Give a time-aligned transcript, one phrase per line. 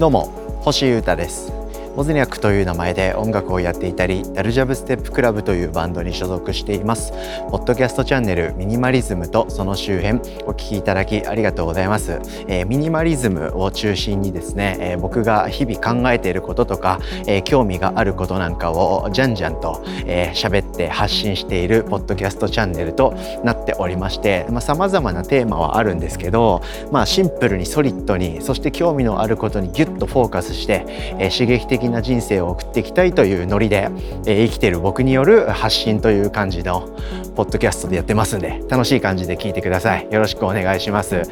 [0.00, 0.30] どうも
[0.62, 1.59] 星優太です。
[1.96, 7.12] モズニャックという名前で音楽をやっていたりダルジャブステップクラブというバンドに所属しています。
[7.50, 26.62] ポッドキャストチャンネルミニマリズムとその周辺お聞きいただきありがとうございます、えー、ミニマリズムを中心にですね、えー、僕が日々考えていることとか、えー、興味があることなんかをじゃんじゃんと喋、えー、って発信しているポッドキャストチャンネルとなっておりましてさまざ、まなテーマはあるんですけど
[26.92, 30.84] まあシンプルにソリッドにそして興味のあることにギュッとフォーカスして、
[31.18, 33.88] えー、刺激的な人生を送っていきたいというノリで、
[34.26, 36.88] えー、生きている僕による発信という感じの
[37.34, 40.06] ポッドキャストでやってますんで楽しい感じで聞いてください。
[40.10, 41.22] よろしくお願いします。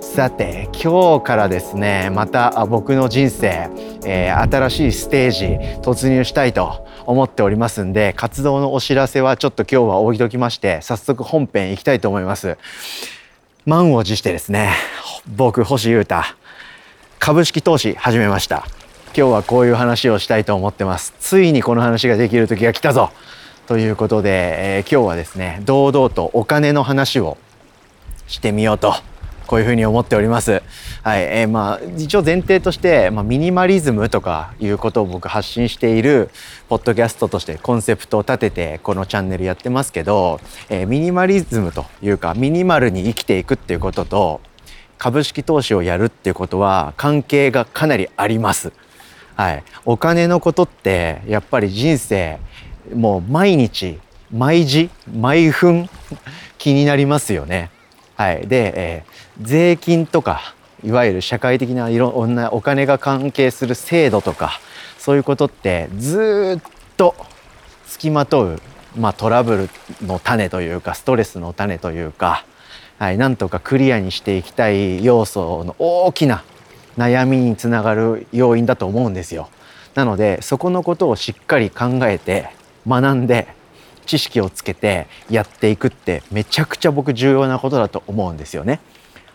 [0.00, 3.68] さて今日からですねまた僕の人生、
[4.04, 5.46] えー、新しいステージ
[5.82, 12.56] 突入したいと思っておりますんで活動のお知らせはちょっと今日は置いときまして早速本編いきたいと思います。
[13.66, 14.72] 満を持してですね
[15.26, 16.16] 僕星優太
[17.18, 18.64] 株式投資始めました。
[19.18, 23.10] 今日はこういう話をしたいと思ってますついにこの話ができる時が来たぞ
[23.66, 27.36] ということで、えー、今日はですね堂々とお金の話を
[28.28, 28.94] してみようと
[29.48, 30.62] こういうふに思っております。
[31.02, 36.30] はい、えー、まあ一応前提として、まあ、ミニマリズムとかいうことを僕発信している
[36.68, 44.40] ポッドキャストとしてコンセプトを立ててこのチャンネルやってますけど、えー、ミニマリズムというかミニマルに生きていくっていうことと
[44.96, 48.70] 株式投資をやるっていうことは関係がかなりあります。
[49.38, 52.40] はい、お金のことってやっぱり人生
[52.92, 54.00] もう毎日
[54.32, 55.88] 毎時毎分
[56.58, 57.70] 気になりますよね。
[58.16, 64.58] はい、で、えー、税金とかいわゆる社会的ないろんなお金が関係する制度とか
[64.98, 67.14] そういうことってずっと
[67.86, 68.60] つきまとう、
[68.96, 69.68] まあ、トラブ
[70.00, 72.44] ルの種というかストレスの種というか、
[72.98, 76.42] はい、なんとかクリアにしていきたい要素の大きな
[76.98, 79.48] 悩みにつながる要因だと思うんですよ。
[79.94, 82.50] なのでそこのことをしっかり考えて
[82.86, 83.48] 学んで
[84.04, 88.80] 知識をつけてやっていくってめちゃくちゃ僕重要なことだと思うんですよね。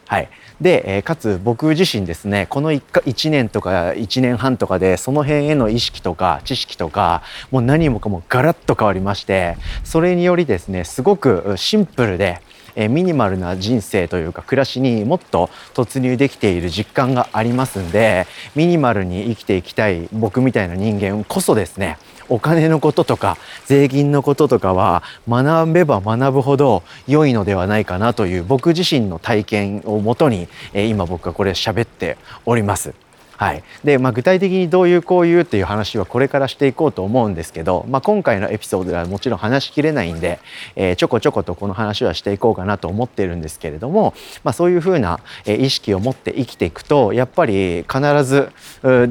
[0.08, 0.30] はい、
[0.60, 12.42] で、えかつ僕自身ですねこの 1, か1年とか1年半とかでその辺への意識とか知識とかもう何もかもガラッと変わりましてそれによりですねすごくシンプルで
[12.76, 21.98] えミニマルな人生というか暮らしにもっと突入できている実感がありますんでミニマルに生きていきたい僕みたいな人間こそですね
[22.30, 33.03] お金のこととか税金のこととかは学べば学ぶほど良いのではないかなという僕自身の体験をもとに、え今僕はこれ喋っております。
[33.38, 33.64] はい。
[33.84, 40.40] でまあ、具体的にどういうこういうっていう話はこれからしていこうと思うんですけど、まあ、今回のエピソードではもちろん話しきれないんで、
[40.76, 44.14] えー、ちょこちょことこの話はしていこうかなと思ってるんですけれども、
[44.44, 48.52] まあ、そういうふうな意識を持って生きていくとやっぱり必ず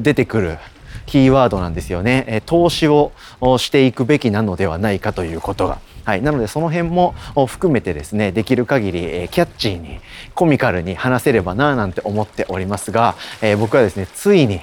[0.01, 0.57] 出てくる
[1.05, 2.41] キーワードなんですよね。
[2.45, 3.11] 投資を
[3.57, 5.79] していくべきなのではないかということが。
[6.05, 7.15] はい、なのでその辺も
[7.47, 9.99] 含めてですねできる限り、えキャッチーに
[10.35, 14.59] コミカルに話せればななんて思っておりますが、え、僕はですねついに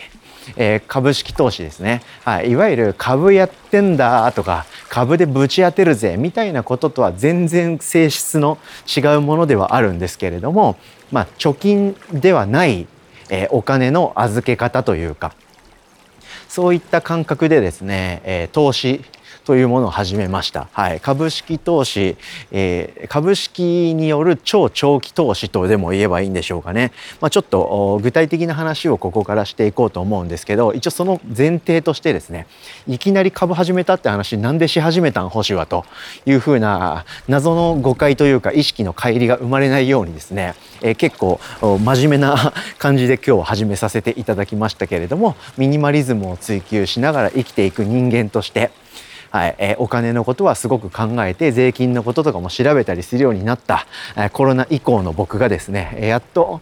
[0.57, 10.77] え、株式投資ですね、はい、いわゆる株やってんだとか株でぶち当てるぜみたいなこととは全然性質の違うものではあるんですけれども、
[11.13, 12.87] まあ、貯金ではない、
[13.31, 15.35] え、お金の預け方というか
[16.51, 19.05] そういった感覚でですね、え、投資
[19.45, 20.69] というものを始めました。
[20.73, 22.17] はい、株式投資、
[22.51, 26.93] えー、株式による超長期投資とでも言えばいいんでしょうかね。
[27.21, 32.47] まあ、ちょっと具体的な話をここからしていこうと思うんですけど、一応その前提としてですね、
[32.89, 35.85] いきなり株始めたって話なんでし始めたん星はと
[36.27, 48.71] いうふうな謎の誤解というか意識の乖離が生まれないようにですね、えー、結構真面目な 感じで今日始めさせていただきましたけれども、ミニマリズムを追求しながら生きていく人間として、
[49.31, 53.87] はい、え、お金のことはすごく考えて税金のこととかも調べたりするようになった、
[54.17, 56.61] え、コロナ以降の僕がですねやっと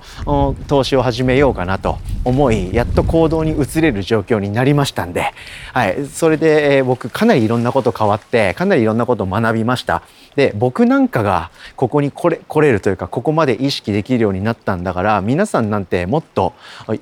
[0.66, 5.32] 投資を始めようかなと思いやっと行動に移れる状況になりましたんで、
[5.72, 10.02] はい、それで、え、僕かなりいろんなこと変わってかなりいろんなことを学びました。
[10.36, 16.52] で僕なんかがここに来れ来れるというかここまで意識できるようになったんだから皆さんなんてもっと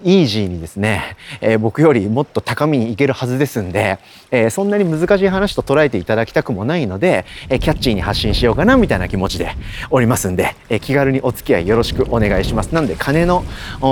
[0.05, 3.99] イージーにですね、え、僕よりもっと高みに行けるはずですんで、
[4.31, 9.57] え、そんなに難しい話と捉えていただきたくもないので、えー、キャッチーに発信しようかなみたいな気持ちで
[9.91, 12.75] おりますんで、えー、気軽にお付き合いよろしくお願いします。
[12.75, 13.45] なんで金の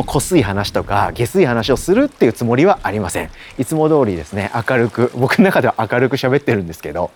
[0.06, 3.30] こすい話とか下水話をするっていうつもりはありません。
[3.58, 7.10] いつも通りですね明るく僕の中では明るく喋ってるんですけど、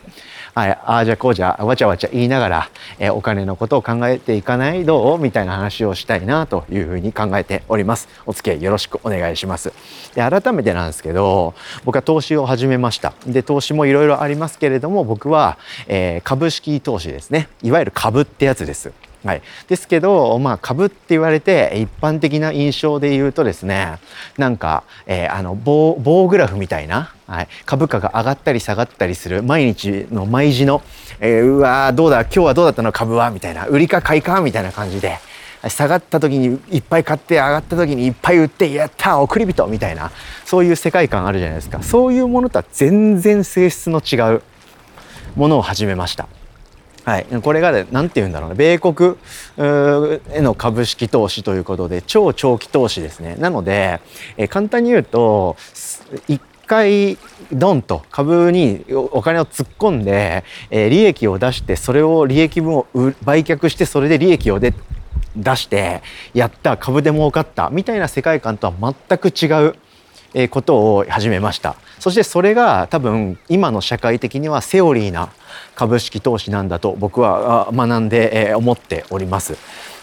[0.54, 8.08] ああじゃこうじゃわちゃわちゃ言いながら、え、お金のことを考えていかないどうみたいな話をしたいなというふうに考えております。
[8.26, 9.72] お付き合いよろしくお願いします。
[10.14, 11.54] で改めてなんですけど
[11.84, 13.14] 僕は投資を始めました。
[13.26, 17.48] で投資もいろいろありますけれども僕は、えー、株式投資ですね。
[17.62, 18.92] いわゆる株ってやつです。
[19.24, 23.98] はい、ですけど、まあ、株って言われて一般的な印象で言うとですね
[24.36, 30.82] なんか、えー、あの棒棒グラフみたいな、はい、株価が上がったり下がったりする毎日の毎時の、
[31.18, 35.18] えー、うわどうだ今日はどうだったの株はみたいな売りか買いかみたいな感じで
[35.68, 40.12] 下がった時にいっぱい買って上がった時にいっぱい売ってやった送り人みたいな
[40.44, 41.82] そういう世界観あるじゃないですか。
[41.82, 44.42] そういうものとは全然性質の違う
[45.34, 46.28] ものを始めました。
[47.08, 48.54] はい、これが何て言うんだろうね。
[48.54, 49.16] 米国
[49.56, 53.34] への株式投資ということで超長期投資ですね。
[53.36, 54.00] なので、
[54.36, 55.56] え簡単に言うと
[56.28, 57.16] 1回
[57.50, 62.86] ドンと株にお金を突っ込んで、え利益を出してそれを利益分を
[63.24, 64.74] 売却してそれで利益を出
[65.56, 66.02] して
[66.34, 69.76] やった株で儲かったみたいな世界観とは全く違う
[70.50, 75.30] ことを始めましたそしてそれが多分今の社会的にはセオリーな
[75.74, 79.56] 株式投資なんだと僕は学んで思っております。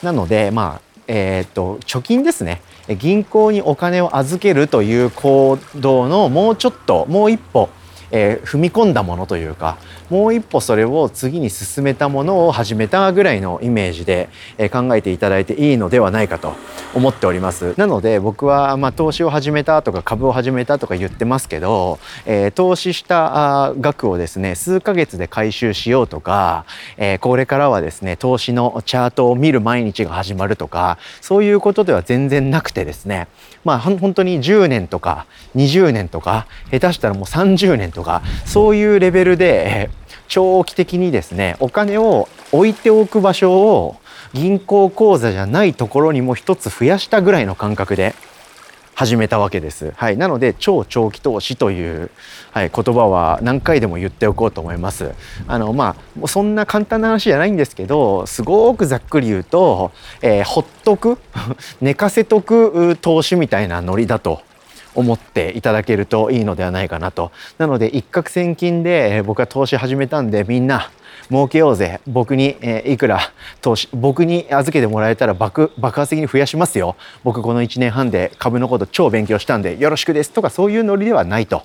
[0.03, 2.61] なのでまあえーと、貯金ですね
[2.97, 7.69] 銀行にお金を預けるという行動のもうちょっともう一歩
[8.11, 9.77] えー、踏み込んだものというか
[10.09, 14.29] もう一歩それを次に進めたものを始めたぐらいのイメージで、
[14.71, 16.53] 考えていただいていいのではないかと
[16.93, 17.73] 思っております。
[17.77, 26.65] なので僕は、まあ、投資を始めたとか株を始めたとか言ってますけど、えー、投資した額をですね数ヶ月で回収しようとか、
[26.97, 33.27] えこれからはですね投資のチャートを見る毎日が始まるとかそういうことでは全然なくてですね
[33.63, 35.25] まあ本当に10年とか
[35.55, 39.89] 20年とか下手したらもう30年とかそういうレベルで
[40.27, 43.95] 長期的にですねお金を置いておく場所を
[44.33, 48.15] 銀行口座じゃないところにも一つ増やしたぐらいの感覚で
[48.95, 49.91] 始めたわけです。
[49.97, 52.09] はい、なので超長期投資という、
[52.51, 55.11] はい、言葉は何回でも言っておこうと思います。
[55.47, 59.91] あのまあそんな簡単な話じゃないんですけどすごくざっくり言うと、
[60.21, 61.17] えー、ほっとく？
[61.81, 62.97] 寝かせとく？
[63.01, 64.41] 投資みたいなノリだと
[64.95, 67.31] 思っていただけるといいのではないかなと。
[67.57, 70.89] なので一攫千金で僕は投資始めたんでみんな
[71.29, 73.19] 儲けようぜ僕に、えー、いくら
[73.61, 81.63] 投資僕に預けてもらえたら爆爆発的に増やしますよ僕この1年半で株のこと超勉強したんでよろしくですとかそういうノリではないと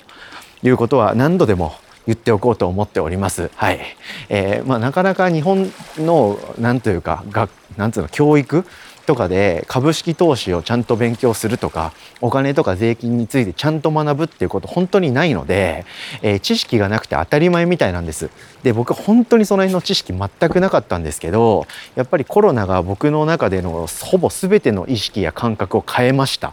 [0.62, 1.74] いうことは何度でも
[2.06, 3.50] 言っておこうと思っております。
[3.54, 3.80] はい。
[4.28, 8.64] えー、まあなかなか日本のなんというかがなんつうの教育
[9.06, 15.84] とかで株式投資をちゃんと勉強するとかお金とか税金についてちゃんと学ぶっていうこと本当にないので、
[16.22, 18.30] えー、知識がなくて当たり前みたいなんです。
[18.62, 26.52] で僕本当にその辺の知識全くなかったんですけどやっぱりコロナが僕の中でのほぼ全ての意識や感覚を変えました。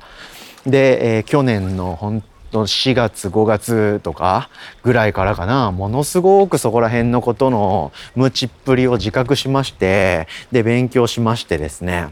[0.65, 4.49] で、えー、去年の本当4月5月とか
[4.83, 12.07] ぐらいからかなものすごくそこら辺のことの無知っぷりを自覚しましてで勉強しましてですね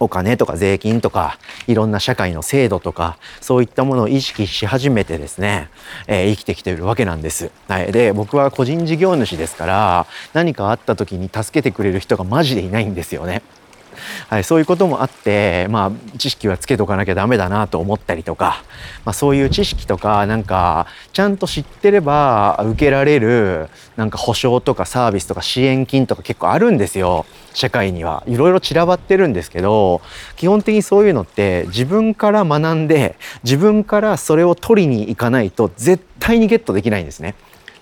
[0.00, 5.68] お金とか税金とかいろんな社会の制度とかそういったものを意識し始めてですね、
[6.06, 7.50] えー、生きてきているわけなんです。
[7.68, 13.42] はい、で僕は個人事業主ですから何かあった時に助けてくれる人がマジでいないんですよね。
[14.28, 18.62] はい、そういうこともあって、まあ、知識はつけとかなきゃダメだなと思ったりとか、
[19.04, 30.00] まあ、そういう知識とかなんかちゃんと知ってれば受けられるなんか保証とかサービスとか支援金とか結構あるんですよ社会にはいろいろ散らばってるんですけど
[30.36, 37.34] 基本的にそういうのって自分から学んで自分からそれを取りに行かないと絶対にゲットできないんですね。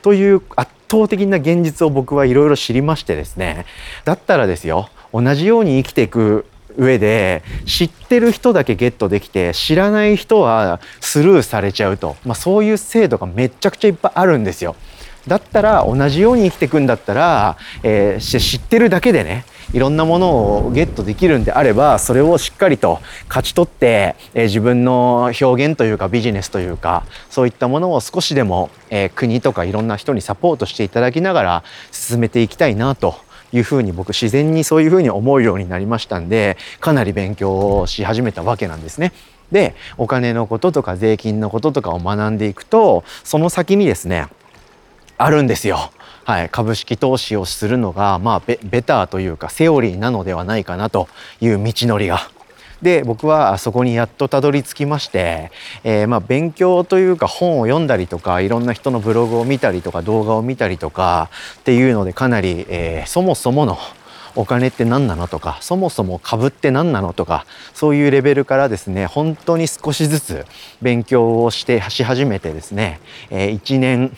[0.02, 3.64] という圧倒的な現実を僕はいろいろ知りましてですね
[4.04, 14.76] だったらですよ同じように生きていく上で知ってる人だけゲットできて知らない人はスルーされちゃうと、まあ、そういう制度がめちゃくちゃいっぱいあるんですよ。
[15.26, 20.30] だったら同じように生きていくんだったら、えー、知ってるだけでねいろんなもの
[20.66, 33.14] をゲットできるんであればそれをしっかりと勝ち取って、えー、自分の表現というかビジネスというかそういったものを少しでも、えー、国とかいろんな人にサポートしていただきながら進めていきたいなと
[33.52, 39.12] いうふうに僕自然にそういうふうに思うようになりましたんでかなり勉強をし始めたわけなんですね。
[39.50, 44.28] でお金のこととか税金のこととかを学んでいくとその先にですね
[45.18, 45.92] あるんですよ。
[46.24, 51.08] はい、株式投資をするのがまあベベターというかセオリーなのではないかなと
[51.40, 52.30] いう道のりが。
[52.82, 55.52] で僕はそこにやっとたどり着きまして、
[55.84, 63.78] えー、まあ勉強というか本を読んだりとかいろんな人のブログを見たりとか動画を見たりとかっていうのでかなり、えー、そもそもの
[64.34, 70.46] お金って何なのとかそもそも株って何なのとかそういうレベルからですね本当に少しずつ
[70.80, 74.16] 勉強をしてし始めてですね、えー、1年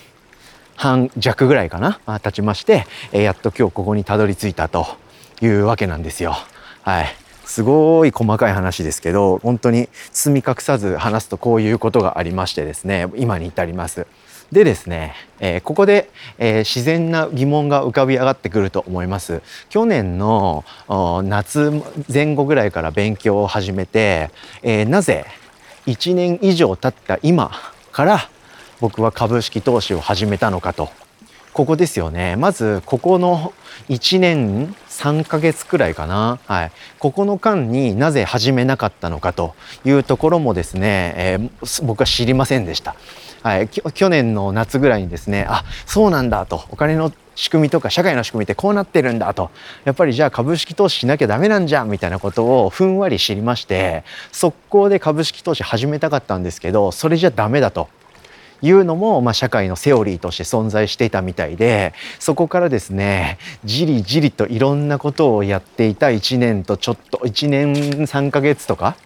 [0.76, 4.86] 半弱ぐらいかな経ちまして、えー、やっと今日ここにたどり着いたと
[5.42, 6.36] いうわけなんですよ。
[6.82, 14.06] はいすごい細かい話ですけど本当に包み隠さず話すとこういうことがありましてですね今に至ります。
[14.52, 19.42] でですね、えー、ここで、えー、自然な疑問が浮かび上がってくると思います。
[19.68, 20.64] 去年の
[21.24, 21.72] 夏
[22.12, 24.30] 前後ぐらいから勉強を始めて、
[24.62, 25.24] えー、なぜ
[25.86, 27.50] 1年以上経った今
[27.90, 28.28] から
[28.80, 30.88] 僕は株式投資を始めたのかと
[31.52, 33.52] ここですよねまずここの
[33.88, 42.94] 1年3ヶ月くらいかな、はい、ここの間になぜ始めなかったのかというところもですね、えー、僕は知りませんでした。
[43.42, 46.64] はい、去年の夏ぐらいにですねあそうなんだと。
[46.70, 49.50] お金の仕組みとか社会の仕組みってこうなってるんだと。
[49.84, 57.88] やっぱりじゃあ株式投資しなきゃダメなんじゃみたいなことをふんわり知りまして速攻で株式投資始めたかったんですけどそれじゃダメだと。
[58.64, 68.96] いうのも、まあ、社会のセオリーとして存在していたみたいでそこからですねじりじりといろんなことをやっていた1年とちょっと1年3ヶ月とか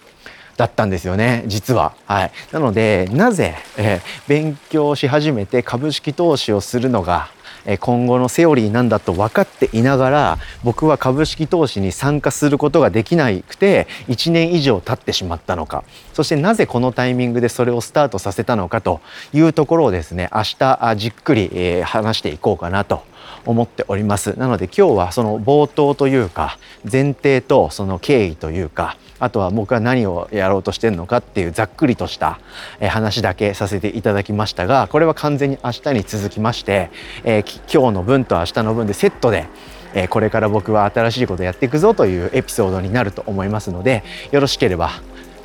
[0.56, 1.94] だったんですよね実は。
[2.06, 7.28] はい、なのでなぜ、えー、勉強し始めて株式投資をするのが
[7.76, 15.84] 今後のセオリーなんだと分かっていながら僕は株式投資に参加することができなくて1年以上経ってしまったのか。
[16.14, 19.00] そしてなぜこのタイミングでそれをスタートさせたのかと
[19.32, 23.02] いうところをですね明日じっくり話していこうかなと
[23.44, 24.38] 思っております。
[24.38, 26.58] なので今日はその冒頭というか
[26.90, 32.38] 前提とその経緯というかあとは僕は何をやろうとしてるのかっていうざっくりとした
[32.80, 36.90] 話だけさせていただきましたがこれは完全に明日に続きまして、
[37.24, 39.48] えー、今日の分と明日の分でセットで
[39.94, 44.90] えこれから僕は新しいことやっていくぞというエピソードになると思いますのでよろしければ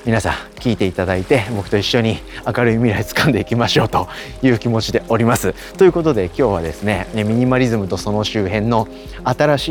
[0.05, 4.09] 皆さん聞いていただいて僕と一緒に明るい未来掴んでいきましょうと
[4.41, 5.53] いう気持ちでおります。
[5.77, 8.87] ということで今日はですねミニマリズムとその周辺の
[9.23, 9.67] 新し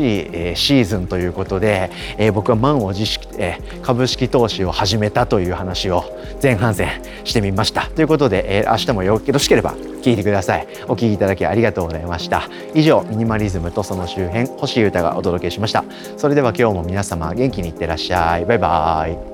[0.53, 1.91] いシーズンということで
[2.33, 6.03] 僕は満を持して株式投資を始めたという話を
[6.41, 6.89] 前半戦
[7.23, 7.87] してみました。
[7.87, 10.67] ということで明日もよろしければ聞いてください。
[10.87, 12.49] お聞きいただきありがとうございました。
[12.73, 15.85] 以上ミニマリズムとその周辺星優太がお届けしました。
[16.17, 18.45] それでは今日も皆様元気にいってらっしゃい。
[18.45, 19.32] バイバイ。